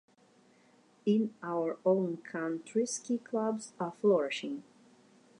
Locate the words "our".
1.43-1.77